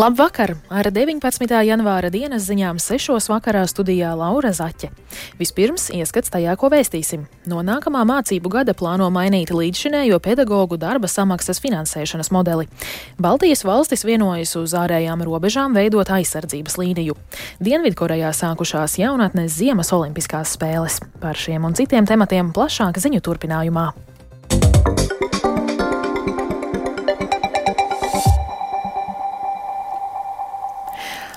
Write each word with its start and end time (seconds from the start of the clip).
Labvakar! 0.00 0.54
Ar 0.72 0.86
19. 0.88 1.50
janvāra 1.66 2.08
dienas 2.08 2.46
ziņām 2.46 2.78
6. 2.80 3.26
vakarā 3.28 3.66
studijā 3.68 4.14
Laura 4.16 4.48
Zaķe. 4.56 4.88
Vispirms 5.36 5.90
ieskats 5.92 6.32
tajā, 6.32 6.54
ko 6.56 6.70
vēstīsim. 6.72 7.26
No 7.50 7.60
nākamā 7.66 8.06
mācību 8.08 8.48
gada 8.54 8.72
plāno 8.72 9.10
mainīt 9.12 9.52
līdzšinējo 9.52 10.16
pedagoģu 10.24 10.78
darba 10.80 11.10
samaksas 11.10 11.60
finansēšanas 11.60 12.32
modeli. 12.32 12.70
Baltijas 13.20 13.66
valstis 13.68 14.06
vienojas 14.08 14.54
uz 14.56 14.72
ārējām 14.72 15.20
robežām 15.26 15.76
veidot 15.76 16.08
aizsardzības 16.16 16.78
līniju. 16.80 17.18
Dienvidkorejā 17.60 18.30
sākušās 18.40 18.96
jaunatnes 19.02 19.58
Ziemas 19.58 19.92
olimpiskās 19.92 20.56
spēles. 20.56 21.02
Par 21.20 21.36
šiem 21.36 21.68
un 21.68 21.76
citiem 21.76 22.08
tematiem 22.08 22.54
plašāk 22.56 23.02
ziņu 23.04 23.20
turpinājumā. 23.26 23.90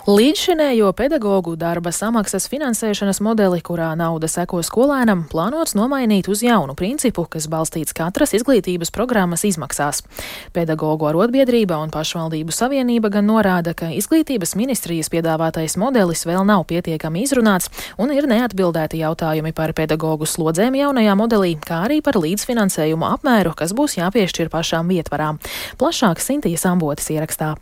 Līdzšinējo 0.03 0.89
pedagoģu 0.99 1.53
darba 1.55 1.93
samaksas 1.95 2.49
finansēšanas 2.52 3.21
modeli, 3.23 3.61
kurā 3.63 3.94
nauda 3.95 4.27
seko 4.27 4.59
skolēnam, 4.59 5.21
plānots 5.31 5.77
nomainīt 5.80 6.27
uz 6.27 6.41
jaunu 6.44 6.75
principu, 6.75 7.23
kas 7.23 7.48
balstīts 7.48 7.95
katras 7.95 8.35
izglītības 8.35 8.91
programmas 8.91 9.45
izmaksās. 9.47 10.03
Pedagoģu 10.52 11.08
arotbiedrība 11.08 11.80
un 11.80 11.95
pašvaldību 11.95 12.52
savienība 12.52 13.13
gan 13.16 13.31
norāda, 13.31 13.71
ka 13.71 13.94
izglītības 13.95 14.58
ministrijas 14.59 15.08
piedāvātais 15.08 15.80
modelis 15.80 16.27
vēl 16.27 16.44
nav 16.52 16.67
pietiekami 16.67 17.23
izrunāts 17.23 17.72
un 17.95 18.11
ir 18.11 18.27
neatbildēti 18.27 18.99
jautājumi 19.05 19.55
par 19.55 19.72
pedagoģu 19.72 20.27
slodzēm 20.27 20.75
jaunajā 20.83 21.16
modelī, 21.16 21.55
kā 21.63 21.85
arī 21.88 22.03
par 22.03 22.20
līdzfinansējumu 22.20 23.08
apmēru, 23.08 23.55
kas 23.55 23.72
būs 23.72 24.02
jāpiešķir 24.03 24.52
pašām 24.52 24.92
vietvarām. 24.92 25.39
Plašāk 25.80 26.20
Sintīs 26.20 26.67
Ambotas 26.67 27.08
ierakstā. 27.16 27.55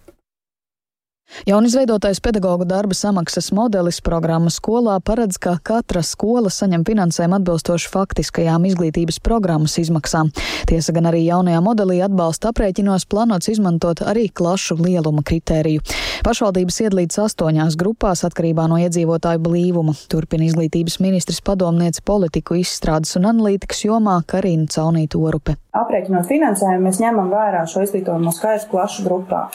Jaunizveidotais 1.48 2.20
pedagoģu 2.22 2.66
darba 2.70 2.96
samaksas 2.98 3.50
modelis 3.56 4.02
programmas 4.04 4.60
skolā 4.60 4.98
paredz, 5.00 5.40
ka 5.42 5.56
katra 5.64 6.04
skola 6.06 6.52
saņem 6.54 6.84
finansējumu 6.86 7.38
atbilstoši 7.40 7.90
faktiskajām 7.94 8.68
izglītības 8.70 9.22
programmas 9.24 9.78
izmaksām. 9.82 10.30
Tiesa 10.70 10.94
gan 10.94 11.10
arī 11.10 11.24
jaunajā 11.26 11.62
modelī 11.64 12.02
atbalsta 12.06 12.52
aprēķinos 12.52 13.08
plānots 13.10 13.50
izmantot 13.54 14.04
arī 14.06 14.28
klašu 14.30 14.78
lieluma 14.82 15.24
kritēriju. 15.26 15.82
Pašvaldības 16.28 16.82
iedalīts 16.84 17.18
astoņās 17.24 17.80
grupās 17.80 18.22
atkarībā 18.28 18.68
no 18.70 18.78
iedzīvotāju 18.84 19.42
blīvuma. 19.42 19.96
Turpina 20.12 20.46
izglītības 20.46 21.00
ministrs 21.02 21.42
padomniece 21.42 22.04
politiku 22.06 22.60
izstrādes 22.60 23.16
un 23.18 23.32
analītikas 23.32 23.86
jomā 23.88 24.20
Karina 24.28 24.70
Caunīta 24.70 25.18
Orupe. 25.18 25.58
Aprēķinot 25.72 26.28
finansējumu, 26.28 26.84
mēs 26.84 26.98
ņemam 27.00 27.30
vērā 27.32 27.62
šo 27.72 27.86
izglītojumu 27.86 28.34
skaitu 28.36 28.68
klašu 28.74 29.06
grupā. 29.06 29.46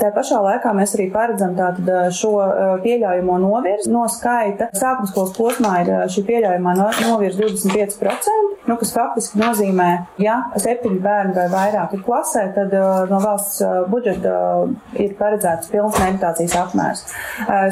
Tā 0.00 0.10
pašā 0.16 0.40
laikā 0.42 0.72
mēs 0.74 0.96
arī 0.96 1.06
paredzam 1.20 1.54
tātad 1.58 2.12
šo 2.16 2.32
pieļaujamo 2.84 3.38
novirzi 3.44 3.92
no 3.92 4.06
skaita. 4.10 4.70
Sākuma 4.76 5.10
skolas 5.10 5.36
posmā 5.36 5.74
ir 5.84 5.92
šī 6.10 6.24
pieļaujamā 6.28 6.74
novirze 6.80 7.44
25%, 7.44 8.50
nu, 8.68 8.76
kas 8.80 8.92
faktiski 8.94 9.40
nozīmē, 9.40 9.88
ja 10.22 10.36
septiņi 10.60 11.00
bērni 11.04 11.36
vai 11.36 11.46
vairāk 11.52 11.96
ir 11.96 12.04
klasē, 12.06 12.46
tad 12.56 12.74
no 13.10 13.20
valsts 13.22 13.60
budžeta 13.90 14.34
ir 15.00 15.14
paredzēts 15.18 15.70
pilns 15.72 15.98
meditācijas 16.00 16.56
apmērs. 16.60 17.04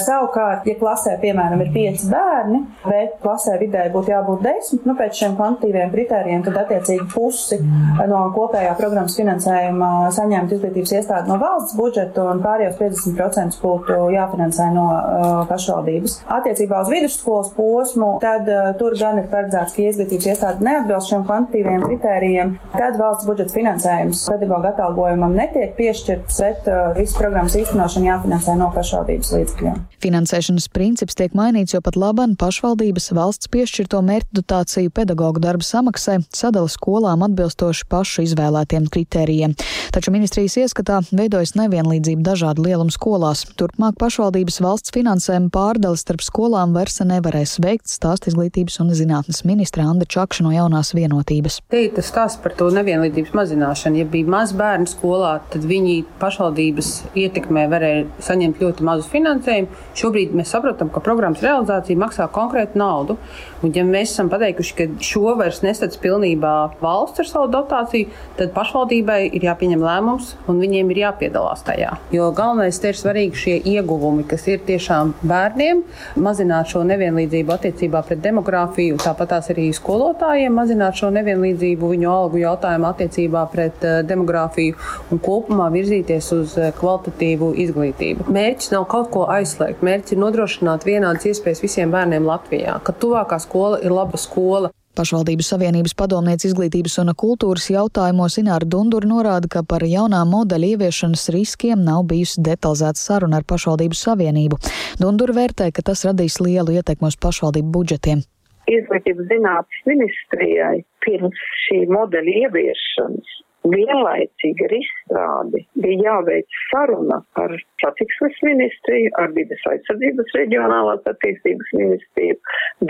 Savukārt, 0.04 0.66
ja 0.68 0.76
klasē, 0.80 1.16
piemēram, 1.22 1.62
ir 1.64 1.72
pieci 1.74 2.08
bērni, 2.10 2.62
bet 2.84 3.18
klasē 3.22 3.58
vidēji 3.60 3.94
būtu 3.94 4.12
jābūt 4.14 4.44
desmit, 4.46 4.86
nu, 4.88 4.96
pēc 4.98 5.22
šiem 5.22 5.36
kvantitīviem 5.38 5.92
kritērijiem, 5.94 6.44
tad 6.46 6.60
attiecīgi 6.64 7.08
pusi 7.14 7.60
no 8.08 8.24
kopējā 8.34 8.74
programmas 8.78 9.16
finansējuma 9.18 9.92
saņemt 10.16 10.56
izglītības 10.56 10.96
iestādi 10.98 11.30
no 11.30 11.38
valsts 11.40 11.76
budžeta 11.78 12.26
un 12.32 12.42
pārējos 12.44 12.78
50% 12.80 13.37
būtu 13.62 13.96
jāfinansē 14.14 14.68
no 14.74 14.86
uh, 14.90 15.26
pašvaldības. 15.48 16.18
Attiecībā 16.38 16.82
uz 16.84 16.92
vidusskolas 16.92 17.50
posmu, 17.56 18.10
tad 18.22 18.48
uh, 18.50 18.70
tur 18.80 18.96
gan 18.98 19.20
ir 19.22 19.28
paredzēts, 19.32 19.74
ka 19.76 19.84
izglītības 19.88 20.28
iestāde 20.32 20.66
neatbilst 20.66 21.12
šiem 21.12 21.24
kvantitīviem 21.28 21.84
kritērijiem, 21.86 22.54
tad 22.74 22.98
valsts 23.00 23.28
budžeta 23.28 23.54
finansējums 23.56 24.24
pedagoģa 24.28 24.72
atalgojumam 24.74 25.36
netiek 25.38 25.74
piešķirts, 25.78 26.40
bet 26.42 26.70
uh, 26.70 26.90
visu 26.98 27.18
programmas 27.18 27.56
īstenošanu 27.58 28.10
jāfinansē 28.10 28.56
no 28.58 28.70
pašvaldības 28.74 29.32
līdzekļiem. 29.36 29.80
Finansēšanas 30.04 30.68
princips 30.74 31.18
tiek 31.18 31.34
mainīts, 31.38 31.74
jo 31.74 31.82
pat 31.84 31.98
laban 31.98 32.36
pašvaldības 32.38 33.10
valsts 33.16 33.50
piešķirto 33.52 34.02
mērķu 34.06 34.40
dotāciju 34.40 34.92
pedagoģu 34.94 35.42
darba 35.42 35.66
samaksai 35.66 36.20
sadala 36.34 36.70
skolām 36.70 37.24
atbilstoši 37.26 37.86
pašu 37.90 38.24
izvēlētiem 38.28 38.88
kritērijiem. 38.92 39.56
Taču 39.94 40.12
ministrijas 40.14 40.58
ieskatā 40.62 41.00
veidojas 41.10 41.54
nevienlīdzība 41.58 42.24
dažādu 42.30 42.66
lielumu 42.66 42.94
skolās. 43.28 43.44
Turpmāk 43.58 43.96
pašvaldības 43.98 44.60
valsts 44.62 44.92
finansējuma 44.94 45.50
pārdali 45.52 45.98
starp 45.98 46.22
skolām 46.22 46.74
vairs 46.74 47.00
nevarēs 47.00 47.58
veikt 47.60 47.88
stāst 47.88 48.28
izglītības 48.28 48.80
un 48.80 48.92
zinātnes 48.94 49.44
ministra 49.44 49.84
Anda 49.84 50.06
Čakša 50.06 50.44
no 50.44 50.52
jaunās 50.52 50.94
vienotības. 50.94 51.60
Te 51.68 51.84
ir 51.86 51.92
tas 51.96 52.08
stāsts 52.08 52.40
par 52.42 52.54
to 52.56 52.68
nevienlīdzības 52.70 53.34
mazināšanu. 53.34 53.98
Ja 53.98 54.06
bija 54.08 54.28
maz 54.28 54.52
bērnu 54.52 54.86
skolā, 54.88 55.40
tad 55.50 55.66
viņi 55.66 56.04
pašvaldības 56.20 56.92
ietekmē 57.18 57.66
varēja 57.68 58.06
saņemt 58.28 58.62
ļoti 58.62 58.86
mazu 58.86 59.08
finansējumu. 59.12 59.68
Šobrīd 59.98 60.34
mēs 60.38 60.52
saprotam, 60.54 60.92
ka 60.92 61.02
programmas 61.04 61.42
realizācija 61.44 61.98
maksā 61.98 62.28
konkrētu 62.32 62.78
naudu. 62.78 63.18
Un, 63.62 63.72
ja 63.74 63.82
mēs 63.82 64.12
esam 64.12 64.30
pateikuši, 64.30 64.74
ka 64.78 64.88
šo 65.02 65.34
vairs 65.38 65.64
nesadz 65.64 65.98
pilnībā 65.98 66.54
valsts 66.80 67.24
ar 67.24 67.26
savu 67.26 67.50
dotāciju, 67.50 68.12
tad 68.38 68.52
pašvaldībai 68.54 69.20
ir 69.34 69.48
jāpieņem 69.48 69.82
lēmums 69.82 70.36
un 70.48 70.60
viņiem 70.62 70.92
ir 70.94 71.02
jāpiedalās 71.02 71.64
tajā. 71.66 71.96
Jo 72.14 72.30
galvenais 72.36 72.78
ir 72.78 72.98
svarīgi 73.08 73.40
šie 73.40 73.56
ieguvumi, 73.72 74.26
kas 74.28 74.44
ir 74.50 74.60
tiešām 74.68 75.14
bērniem, 75.26 75.80
mazināt 76.20 76.68
šo 76.72 76.82
nevienlīdzību 76.88 77.54
attiecībā 77.54 78.02
pret 78.04 78.20
demogrāfiju, 78.24 78.98
tāpat 79.00 79.38
arī 79.54 79.68
skolotājiem, 79.76 80.52
mazināt 80.52 80.98
šo 81.00 81.10
nevienlīdzību 81.16 81.92
viņu 81.94 82.10
algu 82.12 82.42
jautājumu 82.42 82.88
attiecībā 82.90 83.44
pret 83.52 83.84
uh, 83.86 84.00
demogrāfiju 84.08 84.76
un 85.12 85.22
kopumā 85.24 85.70
virzīties 85.72 86.32
uz 86.36 86.56
uh, 86.60 86.70
kvalitatīvu 86.78 87.52
izglītību. 87.64 88.28
Mērķis 88.34 88.74
nav 88.74 88.88
kaut 88.92 89.12
ko 89.14 89.24
aizslēgt, 89.32 89.84
mērķis 89.86 90.16
ir 90.16 90.22
nodrošināt 90.24 90.84
vienādas 90.88 91.30
iespējas 91.32 91.64
visiem 91.64 91.94
bērniem 91.94 92.28
Latvijā, 92.28 92.76
ka 92.84 92.92
tuvākā 92.92 93.40
skola 93.42 93.80
ir 93.84 93.94
laba 93.94 94.20
skola. 94.20 94.72
Pašvaldības 94.98 95.52
Savienības 95.52 95.92
padomniece 95.94 96.48
izglītības 96.48 96.96
un 97.04 97.12
kultūras 97.22 97.68
jautājumos 97.70 98.38
Ināra 98.40 98.66
Dundura 98.66 99.06
norāda, 99.06 99.46
ka 99.52 99.62
par 99.62 99.84
jaunā 99.86 100.24
modeļa 100.26 100.72
ieviešanas 100.72 101.28
riskiem 101.36 101.84
nav 101.86 102.02
bijusi 102.10 102.42
detalizēta 102.48 102.98
saruna 102.98 103.38
ar 103.38 103.46
pašvaldību 103.46 103.94
savienību. 103.94 104.58
Dundura 104.98 105.36
vērtē, 105.38 105.70
ka 105.70 105.86
tas 105.86 106.02
radīs 106.08 106.40
lielu 106.42 106.80
ietekmi 106.80 107.12
uz 107.12 107.18
pašvaldību 107.22 107.70
budžetiem. 107.78 108.24
Izglītības 108.68 109.30
zinātnes 109.30 109.84
ministrijai 109.86 110.82
pirms 111.06 111.44
šī 111.64 111.84
modeļa 111.94 112.34
ieviešanas 112.42 113.36
vienlaicīgi 113.66 114.66
ar 114.66 114.74
izstrādi 114.78 115.62
bija 115.82 116.04
jāveic 116.08 116.58
saruna 116.70 117.20
ar 117.42 117.54
satiksmes 117.82 118.38
ministriju, 118.46 119.12
ar 119.18 119.32
vides 119.36 119.64
aizsardzības 119.72 120.34
reģionālās 120.38 121.06
attīstības 121.12 121.72
ministriju. 121.80 122.38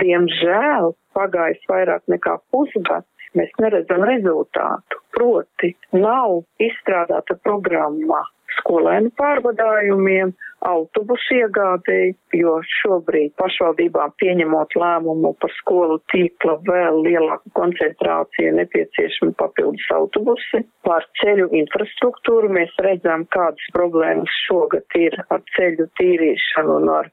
Diemžēl 0.03 0.91
pagājis 1.17 1.69
vairāk 1.71 2.03
nekā 2.13 2.37
pusgads, 2.53 3.29
mēs 3.37 3.53
neredzam 3.61 4.05
rezultātu. 4.09 5.01
Proti, 5.15 5.73
nav 5.93 6.41
izstrādāta 6.63 7.35
programma 7.43 8.23
skolēnu 8.59 9.11
pārvadājumiem, 9.19 10.31
autobusu 10.67 11.37
iegādēji, 11.37 12.15
jo 12.35 12.57
šobrīd 12.81 13.31
pašvaldībām 13.39 14.13
pieņemot 14.19 14.75
lēmumu 14.81 15.31
par 15.41 15.53
skolu 15.59 15.99
tīkla 16.11 16.57
vēl 16.67 16.99
lielāku 17.05 17.53
koncentrāciju 17.59 18.55
nepieciešami 18.59 19.35
papildus 19.39 19.87
autobusi. 19.95 20.63
Par 20.87 21.07
ceļu 21.21 21.49
infrastruktūru 21.61 22.51
mēs 22.59 22.75
redzam, 22.83 23.25
kādas 23.35 23.71
problēmas 23.75 24.35
šogad 24.47 24.99
ir 24.99 25.15
ar 25.29 25.43
ceļu 25.55 25.87
tīrīšanu 26.01 26.79
un 26.81 26.91
ar 26.99 27.11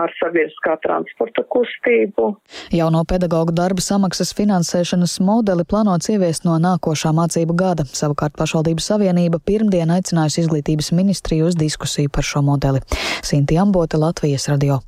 ar 0.00 0.12
sabiedriskā 0.18 0.76
transporta 0.84 1.44
kustību. 1.54 2.30
Jauno 2.74 3.02
pedagoģu 3.08 3.54
darba 3.56 3.84
samaksas 3.84 4.34
finansēšanas 4.38 5.18
modeli 5.24 5.66
plānots 5.68 6.10
ieviest 6.12 6.46
no 6.48 6.56
nākošā 6.62 7.12
mācību 7.16 7.56
gada. 7.58 7.86
Savukārt 7.88 8.36
pašvaldības 8.38 8.90
savienība 8.92 9.40
pirmdien 9.44 9.92
aicinājusi 9.94 10.44
izglītības 10.44 10.90
ministriju 10.96 11.50
uz 11.50 11.58
diskusiju 11.60 12.12
par 12.12 12.26
šo 12.26 12.42
modeli. 12.46 12.82
Sinti 13.22 13.58
Ambote, 13.60 14.00
Latvijas 14.00 14.48
radio. 14.52 14.80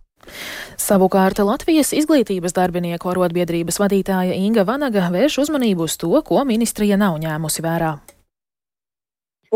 Savukārt 0.80 1.38
Latvijas 1.38 1.92
izglītības 1.94 2.56
darbinieku 2.56 3.12
arotbiedrības 3.12 3.78
vadītāja 3.82 4.34
Inga 4.42 4.66
Vanaga 4.66 5.06
vērš 5.14 5.38
uzmanību 5.46 5.86
uz 5.86 5.96
to, 6.02 6.12
ko 6.26 6.42
ministrija 6.48 6.98
nav 6.98 7.20
ņēmusi 7.22 7.64
vērā. 7.64 7.94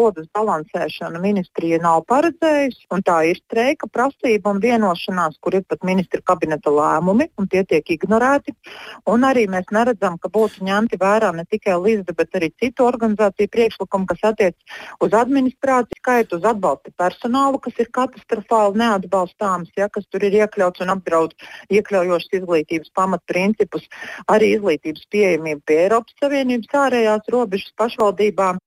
Slodzes 0.00 0.29
balansēšanu 0.32 1.20
ministrija 1.20 1.79
nav 1.82 2.05
paredzējusi, 2.08 2.87
tā 3.05 3.19
ir 3.29 3.41
streika 3.41 3.88
prasība 3.93 4.55
un 4.55 4.61
vienošanās, 4.62 5.37
kur 5.44 5.58
ir 5.58 5.64
pat 5.69 5.85
ministra 5.85 6.23
kabineta 6.25 6.73
lēmumi, 6.73 7.29
un 7.37 7.49
tie 7.49 7.64
tiek 7.69 7.85
ignorēti. 7.97 8.55
Un 9.11 9.26
arī 9.29 9.47
mēs 9.52 9.69
neredzam, 9.75 10.17
ka 10.19 10.31
būtu 10.32 10.64
ņemti 10.64 10.97
vērā 11.00 11.32
ne 11.37 11.44
tikai 11.44 11.76
Līsda, 11.81 12.14
bet 12.17 12.32
arī 12.37 12.50
citu 12.61 12.87
organizāciju 12.87 13.50
priekšlikumi, 13.52 14.08
kas 14.08 14.25
attiecas 14.32 14.81
uz 15.05 15.17
administrāciju 15.17 16.00
skaitu, 16.00 16.41
uz 16.41 16.49
atbalsta 16.49 16.93
personālu, 16.97 17.61
kas 17.61 17.76
ir 17.82 17.93
katastrofāli 17.93 18.81
neatbalstāms, 18.81 19.73
ja, 19.76 19.91
kas 19.93 20.08
tur 20.08 20.25
ir 20.25 20.38
iekļauts 20.41 20.85
un 20.85 20.94
apdraud 20.97 21.37
iekļaujošas 21.69 22.41
izglītības 22.41 22.94
pamatprincipus, 22.97 23.88
arī 24.32 24.55
izglītības 24.56 25.06
pieejamību 25.12 25.64
pie 25.67 25.82
Eiropas 25.85 26.17
Savienības 26.23 26.81
ārējās 26.87 27.32
robežas 27.32 27.76
pašvaldībām. 27.81 28.61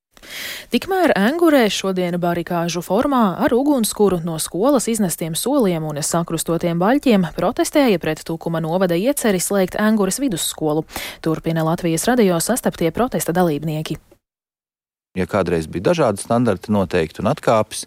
Tikmēr 0.73 1.13
Angurē 1.17 1.65
šodien 1.73 2.17
barikāžu 2.21 2.83
formā 2.85 3.23
ar 3.43 3.53
ugunskura 3.55 4.21
no 4.25 4.39
skolas 4.41 4.89
iznestiem 4.91 5.35
soliem 5.39 5.85
un 5.89 6.01
sakrustotiem 6.03 6.79
baļķiem 6.81 7.29
protestēja 7.35 8.01
pret 8.01 8.23
Tukuma 8.27 8.63
novada 8.63 8.97
ieceri 8.97 9.41
slēgt 9.43 9.77
Angures 9.79 10.21
vidusskolu. 10.23 10.85
Turpina 11.21 11.65
Latvijas 11.67 12.07
radio 12.09 12.39
sastaptie 12.43 12.91
protesta 12.91 13.35
dalībnieki. 13.35 13.99
Ja 15.13 15.27
kādreiz 15.29 15.67
bija 15.69 15.91
dažādi 15.91 16.23
standarti 16.23 16.73
noteikti 16.73 17.21
un 17.21 17.29
atkāpes, 17.29 17.83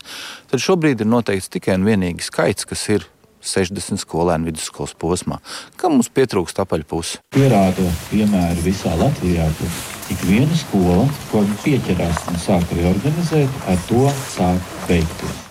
tad 0.46 0.62
šobrīd 0.62 1.02
ir 1.02 1.10
noteikts 1.10 1.50
tikai 1.50 1.74
un 1.74 1.86
vienīgi 1.88 2.22
skaits, 2.22 2.68
kas 2.70 2.86
ir 2.94 3.08
60 3.42 3.98
skolēnu 4.02 4.50
vidusskolas 4.50 4.94
posmā. 4.98 5.40
Kam 5.80 5.96
mums 5.96 6.10
pietrūkst 6.14 6.62
apaļpusi? 6.62 7.22
Pierāda 7.34 7.90
piemēri 8.12 8.66
visā 8.68 8.94
Latvijā, 8.98 9.50
ka 9.58 9.70
ik 10.12 10.22
viena 10.28 10.58
skola, 10.58 11.06
ko 11.30 11.42
pieķerās 11.64 12.28
un 12.30 12.38
sāk 12.42 12.70
reorganizēt, 12.76 13.58
ar 13.70 13.82
to 13.88 14.06
sāk 14.30 14.72
beigties. 14.86 15.42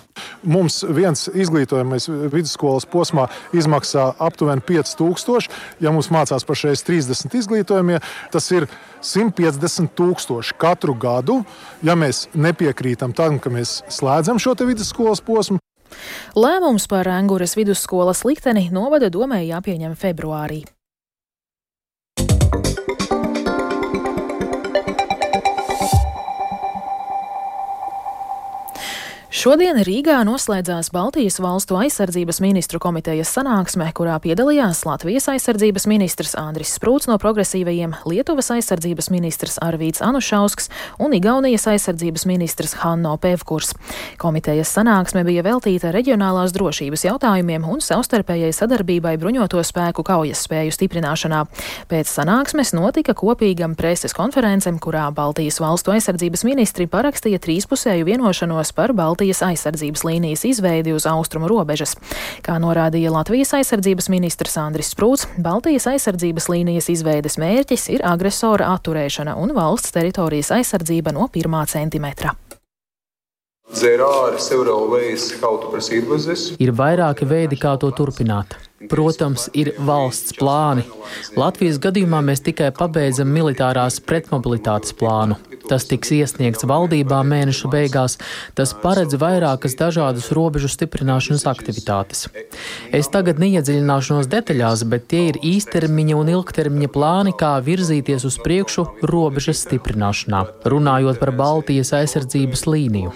Mums 0.46 0.84
viens 0.94 1.26
izglītojamais 1.34 2.06
vidusskolas 2.30 2.86
posmā 2.86 3.26
izmaksā 3.58 4.12
aptuveni 4.22 4.62
5000. 4.68 5.50
Ja 5.82 5.92
mums 5.92 6.12
mācās 6.14 6.46
pašreiz 6.46 6.86
30 6.86 7.34
izglītojamie, 7.42 8.00
tas 8.32 8.52
ir 8.54 8.68
150 9.02 9.96
tūkstoši 9.98 10.58
katru 10.62 10.94
gadu. 10.94 11.42
Ja 11.84 11.98
mēs 11.98 12.28
nepiekrītam 12.38 13.16
tam, 13.18 13.42
ka 13.42 13.50
mēs 13.54 13.82
slēdzam 13.90 14.40
šo 14.42 14.54
vidusskolas 14.62 15.24
posmu, 15.26 15.60
Lēmums 16.36 16.90
par 16.92 17.08
Angūras 17.08 17.56
vidusskolas 17.56 18.26
likteni 18.28 18.68
novada 18.74 19.12
domē 19.14 19.44
jāpieņem 19.46 19.96
februārī. 20.00 20.64
Šodien 29.46 29.78
Rīgā 29.86 30.24
noslēdzās 30.26 30.88
Baltijas 30.90 31.36
valstu 31.38 31.76
aizsardzības 31.78 32.40
ministru 32.42 32.80
komitejas 32.82 33.30
sanāksme, 33.36 33.86
kurā 33.94 34.16
piedalījās 34.24 34.80
Latvijas 34.88 35.28
aizsardzības 35.30 35.84
ministrs 35.86 36.32
Andris 36.34 36.72
Sprūts 36.80 37.06
no 37.06 37.20
progresīvajiem, 37.22 37.94
Lietuvas 38.10 38.50
aizsardzības 38.56 39.12
ministrs 39.14 39.60
Arvīts 39.62 40.02
Anušausks 40.02 40.72
un 40.98 41.14
Igaunijas 41.14 41.68
aizsardzības 41.70 42.26
ministrs 42.26 42.74
Hanno 42.82 43.12
Pevkurs. 43.22 43.76
Komitejas 44.18 44.72
sanāksme 44.80 45.22
bija 45.30 45.46
veltīta 45.46 45.94
reģionālās 45.94 46.50
drošības 46.58 47.06
jautājumiem 47.06 47.70
un 47.70 47.86
savstarpējai 47.86 48.50
sadarbībai 48.50 49.14
bruņoto 49.22 49.62
spēku 49.62 50.08
kaujas 50.10 50.42
spēju 50.50 50.74
stiprināšanā. 50.74 51.44
Pēc 51.94 52.10
sanāksmes 52.10 52.74
notika 52.74 53.14
kopīgam 53.14 53.78
preses 53.78 54.18
konferencem, 54.18 54.82
kurā 54.82 55.06
Baltijas 55.14 55.62
valstu 55.62 55.94
aizsardzības 55.94 56.48
ministri 56.50 56.90
parakstīja 56.90 57.46
trīspusēju 57.46 58.10
vienošanos 58.10 58.74
par 58.74 58.98
Baltijas 58.98 59.35
Baltijas 59.36 59.52
aizsardzības 59.52 60.04
līnijas 60.08 60.44
izveidi 60.48 60.94
uz 60.96 61.06
austrumu 61.10 61.50
robežas. 61.52 61.96
Kā 62.46 62.56
norādīja 62.62 63.12
Latvijas 63.12 63.52
aizsardzības 63.58 64.08
ministrs 64.10 64.56
Andris 64.58 64.94
Sprūts, 64.94 65.26
Baltijas 65.44 65.90
aizsardzības 65.92 66.48
līnijas 66.48 66.88
izveides 66.90 67.36
mērķis 67.42 67.90
ir 67.92 68.06
agresora 68.08 68.70
atturēšana 68.78 69.36
un 69.36 69.52
valsts 69.58 69.92
teritorijas 69.92 70.54
aizsardzība 70.56 71.12
no 71.12 71.28
pirmā 71.28 71.66
centimetra. 71.68 72.32
Ir 76.62 76.72
vairāki 76.80 77.28
veidi, 77.28 77.60
kā 77.60 77.76
to 77.82 77.92
turpināt. 77.92 78.56
Protams, 78.76 79.48
ir 79.56 79.70
valsts 79.80 80.34
plāni. 80.36 80.84
Latvijas 81.40 81.78
gadījumā 81.80 82.20
mēs 82.28 82.42
tikai 82.44 82.74
pabeidzam 82.76 83.30
militārās 83.32 84.02
pretmobilitātes 84.04 84.92
plānu. 85.00 85.38
Tas 85.70 85.88
tiks 85.88 86.12
iesniegts 86.12 86.68
valdībā 86.68 87.22
mēneša 87.24 87.72
beigās. 87.72 88.18
Tas 88.58 88.74
paredz 88.84 89.16
vairākas 89.22 89.78
dažādas 89.80 90.28
robežu 90.36 90.68
stiprināšanas 90.74 91.48
aktivitātes. 91.54 92.28
Es 92.92 93.08
tagad 93.14 93.40
neiedziļināšos 93.40 94.28
detaļās, 94.36 94.84
bet 94.92 95.08
tie 95.14 95.24
ir 95.32 95.40
īstermiņa 95.40 96.20
un 96.20 96.34
ilgtermiņa 96.36 96.92
plāni, 96.92 97.34
kā 97.40 97.56
virzīties 97.64 98.28
uz 98.28 98.42
priekšu 98.44 98.90
robežas 99.08 99.64
stiprināšanā, 99.64 100.46
runājot 100.68 101.24
par 101.24 101.32
Baltijas 101.40 101.96
aizsardzības 101.96 102.68
līniju. 102.68 103.16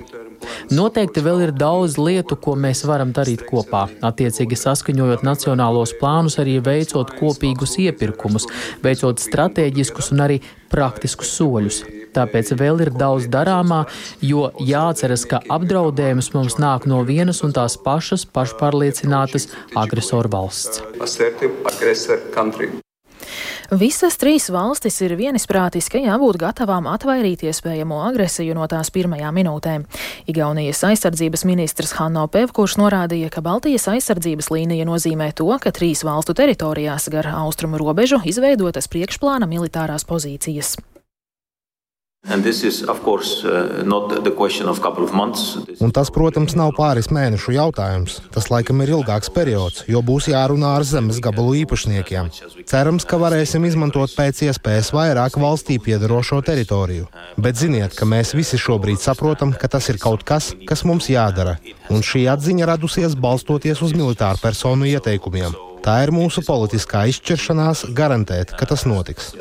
Noteikti 0.74 1.24
vēl 1.26 1.46
ir 1.48 1.54
daudz 1.56 1.98
lietu, 2.00 2.38
ko 2.40 2.56
mēs 2.60 2.84
varam 2.88 3.14
darīt 3.16 3.46
kopā, 3.50 3.88
attiecīgi 4.06 4.58
saskaņojot 4.60 5.26
nacionālos 5.28 5.96
plānus, 6.00 6.40
arī 6.42 6.60
veicot 6.64 7.16
kopīgus 7.20 7.78
iepirkumus, 7.82 8.48
veicot 8.84 9.22
strateģiskus 9.24 10.12
un 10.16 10.26
arī 10.28 10.42
praktiskus 10.70 11.32
soļus. 11.38 11.84
Tāpēc 12.16 12.54
vēl 12.58 12.84
ir 12.86 12.92
daudz 12.98 13.30
darāmā, 13.32 13.84
jo 14.26 14.50
jāatceras, 14.66 15.26
ka 15.30 15.42
apdraudējums 15.58 16.34
mums 16.34 16.58
nāk 16.62 16.90
no 16.90 17.04
vienas 17.06 17.44
un 17.46 17.54
tās 17.56 17.78
pašas 17.86 18.26
pašpārliecinātas 18.34 19.50
agresoru 19.78 20.34
valsts. 20.34 20.84
Visas 23.70 24.16
trīs 24.18 24.48
valstis 24.50 24.96
ir 25.06 25.14
vienisprātis, 25.14 25.92
ka 25.94 26.00
jābūt 26.02 26.40
gatavām 26.42 26.88
atvairīt 26.90 27.44
iespējamo 27.46 28.00
agresiju 28.08 28.56
no 28.58 28.66
tās 28.66 28.90
pirmajām 28.90 29.38
minūtēm. 29.38 29.86
Igaunijas 30.26 30.82
aizsardzības 30.90 31.46
ministrs 31.46 31.94
Hanno 32.00 32.26
Pevkurš 32.34 32.80
norādīja, 32.82 33.30
ka 33.30 33.46
Baltijas 33.46 33.86
aizsardzības 33.94 34.50
līnija 34.50 34.90
nozīmē 34.90 35.30
to, 35.38 35.52
ka 35.62 35.70
trīs 35.70 36.02
valstu 36.02 36.34
teritorijās 36.34 37.12
gar 37.14 37.30
austrumu 37.46 37.78
robežu 37.78 38.24
izveidotas 38.26 38.90
priekšplāna 38.90 39.46
militārās 39.46 40.08
pozīcijas. 40.10 40.80
Uh, 42.20 42.36
Un 45.80 45.92
tas, 45.96 46.10
protams, 46.12 46.56
nav 46.60 46.74
pāris 46.76 47.08
mēnešu 47.16 47.54
jautājums. 47.56 48.18
Tas 48.36 48.50
laikam 48.52 48.84
ir 48.84 48.92
ilgāks 48.92 49.32
periods, 49.32 49.86
jo 49.88 50.02
būs 50.04 50.28
jārunā 50.28 50.74
ar 50.76 50.84
zemes 50.84 51.22
gabalu 51.24 51.56
īpašniekiem. 51.62 52.28
Cerams, 52.68 53.08
ka 53.08 53.22
varēsim 53.24 53.64
izmantot 53.70 54.12
pēc 54.20 54.44
iespējas 54.50 54.92
vairāk 54.92 55.40
valstī 55.40 55.80
piedarošo 55.80 56.42
teritoriju. 56.44 57.08
Bet 57.40 57.56
ziniet, 57.64 57.96
ka 57.96 58.04
mēs 58.04 58.36
visi 58.36 58.60
šobrīd 58.60 59.00
saprotam, 59.00 59.56
ka 59.56 59.72
tas 59.72 59.88
ir 59.88 59.98
kaut 60.04 60.28
kas, 60.28 60.52
kas 60.68 60.84
mums 60.84 61.08
jādara. 61.08 61.56
Un 61.88 62.04
šī 62.04 62.28
atziņa 62.36 62.68
radusies 62.74 63.16
balstoties 63.16 63.80
uz 63.80 63.96
militāru 63.96 64.44
personu 64.44 64.92
ieteikumiem. 64.92 65.69
Tā 65.90 65.96
ir 66.06 66.12
mūsu 66.14 66.44
politiskā 66.46 67.08
izšķiršanās 67.10 67.88
garantēt, 67.98 68.52
ka 68.54 68.68
tas 68.70 68.84
notiks. 68.86 69.32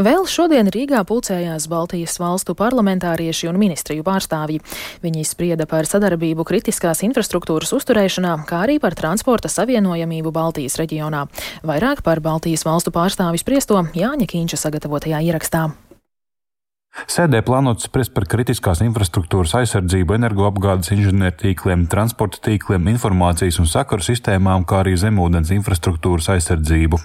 Vēl 0.00 0.24
šodien 0.26 0.70
Rīgā 0.74 1.02
pulcējās 1.06 1.68
Baltijas 1.70 2.16
valstu 2.18 2.56
parlamentārieši 2.58 3.46
un 3.46 3.60
ministriju 3.62 4.02
pārstāvji. 4.08 4.58
Viņi 5.04 5.22
sprieda 5.28 5.68
par 5.70 5.86
sadarbību 5.86 6.42
kritiskās 6.48 7.04
infrastruktūras 7.06 7.70
uzturēšanā, 7.78 8.32
kā 8.50 8.64
arī 8.64 8.80
par 8.82 8.98
transporta 8.98 9.52
savienojamību 9.52 10.32
Baltijas 10.34 10.80
reģionā. 10.82 11.28
Vairāk 11.62 12.02
par 12.02 12.24
Baltijas 12.26 12.66
valstu 12.66 12.90
pārstāvju 12.96 13.44
spriesto 13.44 13.84
Jāņa 13.94 14.26
Kīņša 14.34 14.60
sagatavotajā 14.64 15.22
ierakstā. 15.30 15.68
Sēdē 17.10 17.40
plānots 17.46 17.86
spriest 17.86 18.12
par 18.14 18.26
kritiskās 18.30 18.80
infrastruktūras 18.84 19.52
aizsardzību, 19.60 20.16
energoapgādes 20.18 20.90
inženiertīkliem, 20.94 21.84
transporta 21.90 22.40
tīkliem, 22.48 22.88
informācijas 22.92 23.60
un 23.62 23.68
sakaru 23.70 24.04
sistēmām, 24.04 24.66
kā 24.68 24.82
arī 24.82 24.96
zemūdens 24.98 25.52
infrastruktūras 25.54 26.30
aizsardzību. 26.34 26.98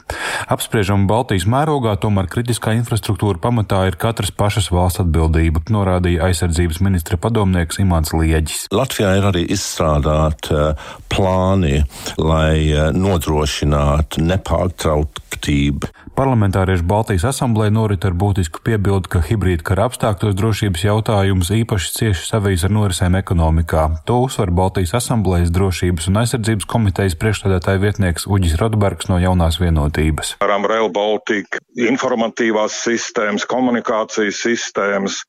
Apspriežam 0.56 1.06
Baltijas 1.10 1.46
mērogā, 1.50 1.96
tomēr 2.02 2.30
kritiskā 2.34 2.74
infrastruktūra 2.80 3.42
pamatā 3.42 3.84
ir 3.90 4.00
katras 4.02 4.34
pašas 4.34 4.72
valsts 4.74 5.04
atbildība, 5.06 5.64
norādīja 5.74 6.32
aizsardzības 6.32 6.82
ministra 6.86 7.22
padomnieks 7.22 7.82
Imants 7.86 8.14
Lieģis. 8.18 8.66
Latvijā 8.74 9.16
ir 9.20 9.30
arī 9.30 9.46
izstrādāti 9.54 10.54
uh, 10.58 10.90
plāni, 11.14 11.84
lai 12.18 12.74
uh, 12.74 12.90
nodrošinātu 12.96 14.26
nepārtraukt 14.26 15.26
efektīvi. 15.36 15.92
Parlamentāriešu 16.16 16.86
Baltijas 16.88 17.26
asamblē 17.28 17.66
norit 17.76 18.06
ar 18.08 18.14
būtisku 18.16 18.62
piebildu, 18.64 19.10
ka 19.12 19.20
hibrīda 19.20 19.66
kara 19.68 19.90
apstākļos 19.90 20.38
drošības 20.40 20.86
jautājums 20.86 21.50
īpaši 21.52 21.90
cieši 21.92 22.24
savijas 22.30 22.64
ar 22.64 22.72
norisēm 22.72 23.18
ekonomikā. 23.20 23.84
To 24.08 24.22
uzsver 24.24 24.54
Baltijas 24.56 24.96
asamblējas 25.02 25.52
drošības 25.52 26.08
un 26.08 26.22
aizsardzības 26.22 26.70
komitejas 26.72 27.18
priekšstādātāja 27.20 27.84
vietnieks 27.84 28.30
Uģis 28.32 28.56
Rodbergs 28.62 29.12
no 29.12 29.20
jaunās 29.20 29.60
vienotības. 29.60 30.38
Ar 30.40 30.56
Rail 30.72 30.88
Baltica 30.96 31.60
informatīvās 31.84 32.80
sistēmas, 32.88 33.44
komunikācijas 33.52 34.40
sistēmas, 34.48 35.20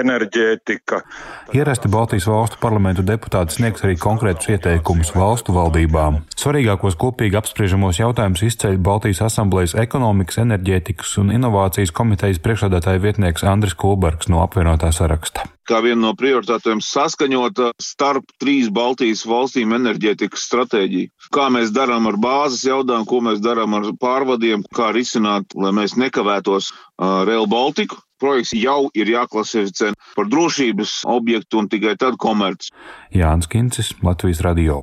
enerģētika. 0.00 1.00
Ierasti 1.54 1.90
Baltijas 1.92 2.26
valstu 2.30 2.58
parlamentu 2.62 3.04
deputāti 3.06 3.58
sniegs 3.58 3.84
arī 3.86 3.96
konkrētus 4.00 4.50
ieteikumus 4.54 5.12
valstu 5.14 5.54
valdībām. 5.56 6.22
Svarīgākos 6.34 6.98
kopīgi 7.00 7.38
apspriežamos 7.40 8.00
jautājumus 8.00 8.44
izceļ 8.48 8.78
Baltijas 8.84 9.22
asamblējas 9.28 9.76
ekonomikas, 9.84 10.40
enerģētikas 10.44 11.16
un 11.22 11.34
inovācijas 11.34 11.94
komitejas 11.94 12.42
priekšādātāja 12.44 13.02
vietnieks 13.04 13.46
Andris 13.48 13.76
Kulbergs 13.78 14.30
no 14.32 14.42
apvienotā 14.44 14.92
saraksta. 14.94 15.48
Kā 15.64 15.78
viena 15.80 16.02
no 16.02 16.10
prioritātēm 16.12 16.82
saskaņota 16.84 17.70
starp 17.80 18.34
trīs 18.42 18.68
Baltijas 18.68 19.22
valstīm 19.24 19.72
enerģētikas 19.72 20.44
stratēģiju. 20.50 21.12
Kā 21.32 21.48
mēs 21.54 21.72
darām 21.72 22.10
ar 22.10 22.18
bāzes 22.20 22.66
jautājumu, 22.68 23.08
ko 23.08 23.22
mēs 23.24 23.40
darām 23.44 23.78
ar 23.78 23.88
pārvadiem, 24.00 24.66
kā 24.76 24.90
risināt, 24.92 25.56
lai 25.56 25.72
mēs 25.72 25.96
nekavētos 25.96 26.68
Rail 27.00 27.48
Baltiku 27.48 27.96
projekts 28.24 28.56
jau 28.56 28.88
ir 28.96 29.12
jāklasificē 29.12 29.92
par 30.16 30.30
drošības 30.32 30.96
objektu 31.12 31.60
un 31.60 31.70
tikai 31.72 31.94
tad 32.00 32.18
komerc. 32.20 32.70
Jānis 33.14 33.50
Kincis, 33.52 33.94
Latvijas 34.02 34.42
Radio. 34.46 34.82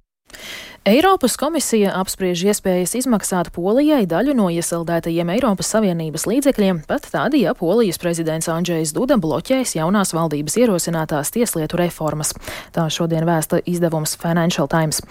Eiropas 0.81 1.35
komisija 1.37 1.91
apspriež 1.93 2.41
iespējas 2.49 2.95
izmaksāt 2.97 3.51
Polijai 3.53 4.07
daļu 4.09 4.33
no 4.33 4.47
iesaldētajiem 4.49 5.29
Eiropas 5.29 5.69
Savienības 5.75 6.25
līdzekļiem, 6.25 6.79
pat 6.89 7.05
tad, 7.13 7.37
ja 7.37 7.53
Polijas 7.53 8.01
prezidents 8.01 8.49
Andrzejs 8.49 8.95
Duda 8.97 9.19
bloķēs 9.21 9.75
jaunās 9.77 10.15
valdības 10.17 10.57
ierosinātās 10.57 11.29
tieslietu 11.37 11.77
reformas. 11.77 12.33
Tā 12.73 12.87
šodien 12.89 13.29
vēsta 13.29 13.61
izdevums 13.69 14.17
Financial 14.17 14.65
Times. 14.65 15.03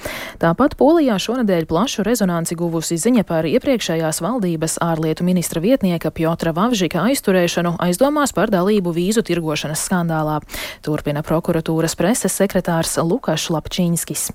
Tāpat 0.43 0.75
Polijā 0.75 1.21
šonadēļ 1.23 1.71
plašu 1.71 2.03
rezonanci 2.03 2.59
guvusi 2.59 2.99
ziņa 2.99 3.23
par 3.31 3.47
iepriekšējās 3.47 4.25
valdības 4.27 4.81
ārlietu 4.83 5.23
ministra 5.23 5.62
vietnieka 5.62 6.11
Pjotra 6.11 6.50
Vavžika 6.50 7.07
aizturēšanu 7.12 7.77
aizdomās 7.79 8.35
par 8.35 8.50
dalību 8.50 8.99
vīzu 8.99 9.23
tirgošanas 9.23 9.87
skandālā. 9.87 10.41
Turpina 10.83 11.23
prokuratūras 11.23 11.95
preses 11.95 12.43
sekretārs 12.43 12.99
Lukašs 12.99 13.53
Lapčīnskis. 13.55 14.33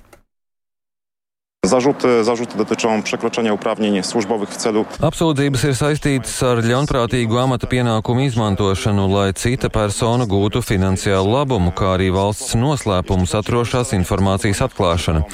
Zarzuty, 1.65 2.23
zarzuty 2.23 2.57
dotyczą 2.57 3.03
przekroczenia 3.03 3.53
uprawnień 3.53 4.03
służbowych 4.03 4.49
w 4.49 4.57
celu. 4.57 4.85
Apsūdzības 5.01 5.65
ir 5.65 5.73
saistītas 5.73 6.35
ar 6.45 6.61
ļaunprātīgu 6.61 7.39
amata 7.41 7.67
pienākumu 7.67 8.27
izmantošanu, 8.29 9.07
lai 9.09 9.33
cita 9.33 9.69
persona 9.73 10.27
gūtu 10.29 10.61
finansiālu 10.61 11.33
labumu, 11.33 11.73
kā 11.73 11.95
arī 11.97 12.11
valsts 12.13 12.53
noslēpumus 12.59 13.33
atrošās 13.41 13.95
informācijas 13.97 14.61
atklāšana. 14.67 15.25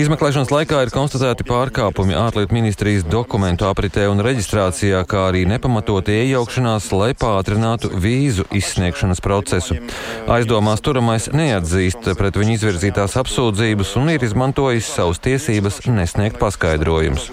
Izmeklēšanas 0.00 0.52
laikā 0.54 0.78
ir 0.84 0.92
konstatēti 0.94 1.44
pārkāpumi 1.44 2.14
ārlietu 2.16 2.54
ministrijas 2.54 3.02
dokumentu 3.10 3.66
apritē 3.68 4.06
un 4.08 4.22
reģistrācijā, 4.24 5.02
kā 5.04 5.26
arī 5.28 5.42
nepamatota 5.50 6.14
iejaukšanās, 6.14 6.86
lai 6.94 7.10
pātrinātu 7.18 7.90
vīzu 8.00 8.46
izsniegšanas 8.54 9.20
procesu. 9.20 9.76
Aizdomās 10.30 10.80
turamais 10.80 11.26
neatzīst 11.34 12.06
pret 12.16 12.38
viņu 12.38 12.56
izvirzītās 12.56 13.18
apsūdzības 13.20 13.96
un 14.00 14.14
ir 14.14 14.24
izmantojis 14.24 14.88
savus 14.94 15.20
tiesības 15.20 15.59
tiesības 15.60 15.86
nesniegt 15.86 16.38
paskaidrojumus. 16.38 17.30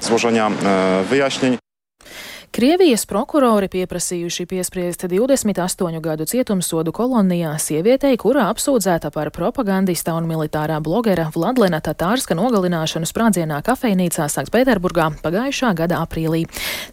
Krievijas 2.52 3.04
prokurori 3.06 3.68
pieprasījuši 3.70 4.46
piespriest 4.50 5.04
28 5.12 6.00
gadu 6.02 6.26
cietumsodu 6.26 6.94
kolonijā 6.96 7.52
sievietei, 7.62 8.16
kura 8.18 8.48
apsūdzēta 8.50 9.12
par 9.14 9.30
propagandista 9.36 10.16
un 10.18 10.26
militārā 10.30 10.80
blogera 10.82 11.28
Vladlena 11.36 11.82
Tatārska 11.84 12.38
nogalināšanu 12.40 13.10
sprādzienā 13.10 13.60
kafejnīcā 13.68 14.30
Sanktpēterburgā 14.34 15.10
pagājušā 15.26 15.74
gada 15.78 16.00
aprīlī. 16.06 16.46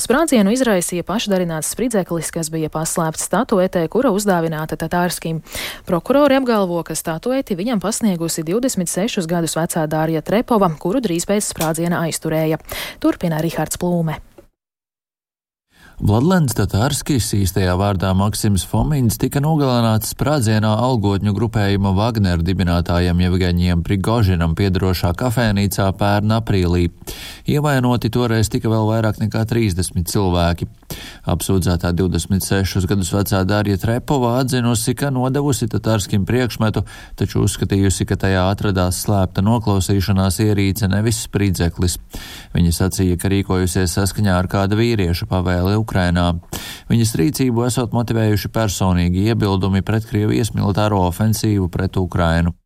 Sprādzienu 0.02 0.52
izraisīja 0.52 1.06
pašdarināts 1.06 1.72
spridzeklis, 1.72 2.34
kas 2.34 2.52
bija 2.52 2.68
paslēpts 2.74 3.24
statuetē, 3.30 3.86
kura 3.88 4.12
uzdāvināta 4.12 4.76
Tatārskim. 4.80 5.40
Prokurori 5.88 6.36
apgalvo, 6.42 6.82
ka 6.84 6.98
statueti 6.98 7.56
viņam 7.56 7.80
pasniegusi 7.80 8.44
26 8.44 9.30
gadus 9.30 9.56
vecā 9.56 9.86
Dārija 9.88 10.20
Trepova, 10.26 10.74
kuru 10.76 11.00
drīz 11.04 11.30
pēc 11.30 11.54
sprādziena 11.54 12.04
aizturēja. 12.04 12.60
Turpina 13.00 13.40
Rihards 13.40 13.80
Plūme. 13.80 14.20
Vladlens 16.02 16.56
Tatārskis, 16.58 17.28
īstajā 17.36 17.76
vārdā 17.78 18.08
Maksims 18.18 18.64
Fomins, 18.66 19.14
tika 19.20 19.38
nogalināts 19.38 20.10
sprādzienā 20.10 20.72
algotņu 20.82 21.30
grupējuma 21.36 21.92
Wagner 21.94 22.40
dibinātājiem 22.42 23.20
Jevgeņiem 23.22 23.84
Prigožinam 23.86 24.56
piedarošā 24.58 25.12
kafēnīcā 25.20 25.86
pērn 25.94 26.34
aprīlī. 26.40 26.88
Ievainoti 27.46 28.10
toreiz 28.10 28.50
tika 28.50 28.72
vēl 28.72 28.88
vairāk 28.90 29.20
nekā 29.22 29.44
30 29.46 30.10
cilvēki. 30.10 30.66
Apsūdzētā 31.30 31.92
26 31.94 32.90
gadus 32.90 33.12
vecā 33.14 33.44
Dārija 33.46 33.78
Trepova 33.78 34.34
atzinusi, 34.40 34.96
ka 34.98 35.12
nodevusi 35.14 35.70
Tatārskim 35.70 36.26
priekšmetu, 36.26 36.82
taču 37.14 37.44
uzskatījusi, 37.46 38.08
ka 38.10 38.18
tajā 38.26 38.42
atradās 38.50 38.98
slēpta 39.06 39.46
noklausīšanās 39.46 40.42
ierīce 40.42 40.90
nevis 40.90 41.22
spridzeklis. 41.28 42.00
Viņa 42.56 42.76
sacīja, 42.82 43.16
ka 43.20 43.30
rīkojusies 43.30 43.94
saskaņā 43.94 44.36
ar 44.42 44.50
kāda 44.50 44.78
vīrieša 44.78 45.30
pavēli 45.30 45.83
Ukrainā. 45.84 46.32
Viņas 46.90 47.14
rīcību 47.20 47.68
esot 47.68 47.94
motivējuši 47.96 48.52
personīgi 48.54 49.28
iebildumi 49.30 49.84
pret 49.86 50.08
Krievijas 50.10 50.54
militāro 50.56 51.04
ofensīvu 51.06 51.70
pret 51.72 52.00
Ukrainu. 52.00 52.56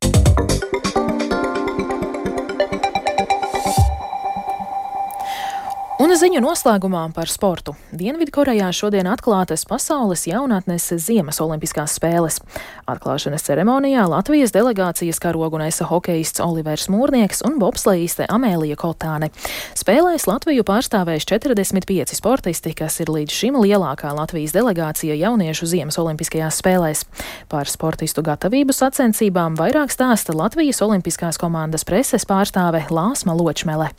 Un 5.98 6.12
ziņu 6.14 6.38
noslēgumā 6.38 7.00
par 7.10 7.26
sportu. 7.26 7.72
Dienvidkorejā 7.90 8.68
šodien 8.70 9.08
atklātas 9.10 9.64
pasaules 9.66 10.28
jaunatnes 10.30 10.84
ziemas 11.02 11.40
olimpiskās 11.42 11.96
spēles. 11.98 12.38
Atklāšanas 12.86 13.42
ceremonijā 13.42 14.04
Latvijas 14.06 14.54
delegācijas 14.54 15.18
karogu 15.18 15.58
nesa 15.58 15.88
hokeists 15.90 16.38
Olivers 16.44 16.86
Mūrnieks 16.86 17.42
un 17.50 17.58
bobslejiste 17.58 18.30
Amēlija 18.30 18.78
Kotāne. 18.78 19.32
Spēlēs 19.74 20.30
Latviju 20.30 20.62
pārstāvēs 20.70 21.26
45 21.26 22.14
sportisti, 22.14 22.76
kas 22.78 23.02
ir 23.02 23.10
līdz 23.10 23.34
šim 23.34 23.58
lielākā 23.58 24.14
Latvijas 24.14 24.54
delegācija 24.54 25.18
jauniešu 25.18 25.66
ziemas 25.66 25.98
olimpiskajās 25.98 26.62
spēlēs. 26.62 27.08
Par 27.50 27.66
sportistu 27.66 28.22
gatavību 28.22 28.70
sacensībām 28.70 29.58
vairāk 29.58 29.90
stāsta 29.90 30.30
Latvijas 30.30 30.78
olimpiskās 30.86 31.42
komandas 31.42 31.82
preses 31.82 32.22
pārstāve 32.22 32.86
Lāsma 32.86 33.34
Ločmele 33.34 33.90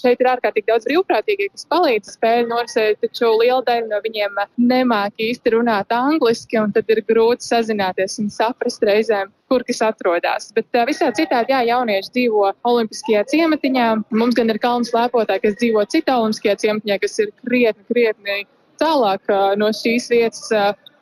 šeit 0.00 0.20
ir 0.22 0.28
ārkārtīgi 0.30 0.68
daudz 0.70 0.86
brīvprātīgie, 0.88 1.48
kas 1.52 1.66
palīdz 1.72 2.12
spēļu 2.16 2.48
norisēt, 2.50 3.00
taču 3.04 3.30
liela 3.40 3.62
daļa 3.66 3.88
no 3.90 4.00
viņiem 4.04 4.40
nemāk 4.72 5.24
īsti 5.28 5.54
runāt 5.56 5.94
angliski, 5.94 6.58
un 6.60 6.74
tad 6.76 6.90
ir 6.92 7.02
grūti 7.08 7.46
sazināties 7.46 8.18
un 8.22 8.30
saprast 8.32 8.84
reizēm, 8.86 9.32
kur 9.50 9.64
kas 9.66 9.82
atrodas. 9.86 10.50
Bet 10.56 10.80
visā 10.88 11.12
citādi, 11.16 11.54
jā, 11.54 11.62
jaunieši 11.70 12.12
dzīvo 12.16 12.50
Olimpiskajā 12.66 13.24
ciematiņā. 13.32 13.86
Mums 14.16 14.36
gan 14.38 14.52
ir 14.52 14.60
kalnu 14.62 14.88
slēpotāji, 14.88 15.44
kas 15.46 15.58
dzīvo 15.62 15.86
citā 15.92 16.18
Olimpiskajā 16.22 16.58
ciematiņā, 16.64 17.00
kas 17.02 17.18
ir 17.22 17.32
krietni, 17.44 17.86
krietni 17.92 18.42
tālāk 18.80 19.32
no 19.60 19.70
šīs 19.72 20.10
vietas 20.12 20.50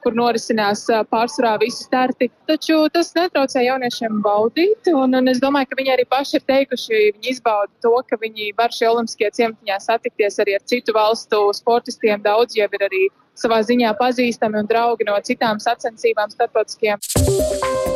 kur 0.05 0.17
norisinās 0.19 0.85
pārsvarā 1.11 1.57
visi 1.63 1.87
starti. 1.87 2.31
Taču 2.49 2.79
tas 2.95 3.13
netraucē 3.17 3.65
jauniešiem 3.65 4.21
baudīt, 4.25 4.93
un, 4.93 5.17
un 5.19 5.33
es 5.33 5.41
domāju, 5.43 5.71
ka 5.71 5.81
viņi 5.81 5.95
arī 5.97 6.07
paši 6.11 6.39
ir 6.39 6.47
teikuši, 6.51 7.03
viņi 7.17 7.35
izbauda 7.35 7.73
to, 7.85 7.97
ka 8.11 8.21
viņi 8.21 8.53
var 8.59 8.75
šajā 8.75 8.93
olimpiskajā 8.93 9.35
ciematiņā 9.41 9.81
satikties 9.89 10.41
arī 10.45 10.59
ar 10.59 10.65
citu 10.71 10.97
valstu 10.97 11.43
sportistiem. 11.57 12.23
Daudz 12.25 12.57
jau 12.59 12.69
ir 12.69 12.87
arī 12.91 13.05
savā 13.39 13.63
ziņā 13.67 13.97
pazīstami 13.99 14.63
un 14.63 14.71
draugi 14.71 15.09
no 15.09 15.19
citām 15.27 15.63
sacensībām 15.63 16.33
starptautiskajām. 16.37 17.94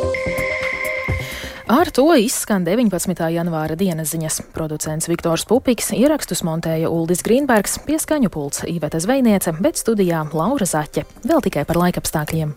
Ar 1.69 1.85
to 1.93 2.07
izskan 2.17 2.63
19. 2.65 3.13
janvāra 3.29 3.75
dienas 3.77 4.09
ziņas. 4.09 4.39
Producents 4.55 5.05
Viktors 5.05 5.43
Pupiks, 5.45 5.91
ierakstus 5.93 6.41
montēja 6.41 6.89
Uldis 6.89 7.21
Grīnbergs, 7.21 7.75
pieskaņu 7.85 8.31
pults 8.33 8.63
Īveta 8.65 8.97
Zvejniece, 8.97 9.53
bet 9.61 9.77
studijā 9.77 10.23
Laura 10.33 10.65
Zaķe. 10.65 11.05
Vēl 11.29 11.45
tikai 11.45 11.67
par 11.69 11.77
laikapstākļiem. 11.77 12.55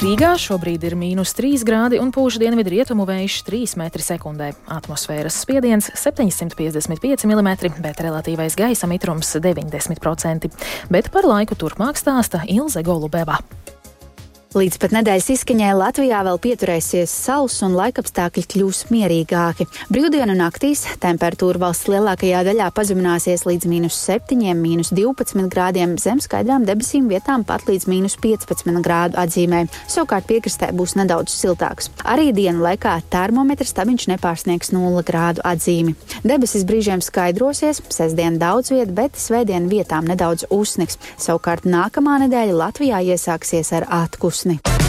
Rīgā 0.00 0.32
šobrīd 0.40 0.88
ir 0.88 0.96
mīnus 0.96 1.36
3 1.36 1.60
grādi 1.68 2.00
un 2.00 2.08
pūš 2.08 2.40
dienvidu 2.40 2.78
rietumu 2.78 3.04
vējš 3.04 3.42
3 3.52 3.76
m2. 3.84 4.50
Atmosfēras 4.80 5.42
spiediens 5.44 5.92
755 5.92 7.28
mm, 7.28 7.82
bet 7.84 8.00
relatīvais 8.00 8.56
gaisa 8.56 8.88
mitrums 8.88 9.36
90%. 9.36 10.48
Bet 10.88 11.12
par 11.12 11.28
laiku 11.28 11.60
turpmāk 11.60 12.00
stāsta 12.00 12.46
Ilze 12.48 12.80
Golubeva. 12.80 13.42
Līdz 14.56 14.78
pat 14.80 14.94
nedēļas 14.96 15.26
izskaņai 15.34 15.74
Latvijā 15.76 16.22
vēl 16.24 16.38
pieturēsies 16.40 17.12
sauss 17.12 17.60
un 17.66 17.74
laikapstākļi 17.76 18.44
kļūs 18.48 18.78
mierīgāki. 18.88 19.66
Brīvdienu 19.92 20.32
naktīs 20.38 20.86
temperatūra 21.02 21.60
valsts 21.66 21.90
lielākajā 21.92 22.40
daļā 22.46 22.70
pazemināsies 22.72 23.44
līdz 23.44 23.68
mīnus 23.68 23.98
7, 24.08 24.40
mīnus 24.56 24.88
12 24.96 25.50
grādiem, 25.52 25.98
zem 26.00 26.22
skaidrām 26.24 26.64
debesīm 26.64 27.10
vietām 27.12 27.44
pat 27.44 27.66
līdz 27.68 27.84
mīnus 27.92 28.16
15 28.24 28.80
grādu 28.86 29.20
atzīmē. 29.20 29.66
Savukārt 29.84 30.24
piekrastē 30.30 30.70
būs 30.72 30.96
nedaudz 30.96 31.36
siltāks. 31.36 31.92
Arī 32.08 32.30
dienu 32.32 32.64
laikā 32.64 32.96
termometra 33.12 33.68
stabiņš 33.68 34.08
nepārsniegs 34.14 34.72
0 34.72 35.04
grādu 35.04 35.44
atzīmi. 35.44 35.92
Debesis 36.24 36.64
brīžiem 36.64 37.04
skaidrosies, 37.04 37.82
sestdien 37.92 38.40
daudz 38.40 38.72
viet, 38.72 38.96
bet 38.96 39.20
svētdien 39.20 39.68
vietām 39.68 40.08
nedaudz 40.08 40.48
uzsniks. 40.48 40.96
Savukārt 41.20 41.68
nākamā 41.68 42.16
nedēļa 42.24 42.58
Latvijā 42.64 43.04
iesāksies 43.12 43.76
ar 43.76 43.90
mroczny. 44.46 44.87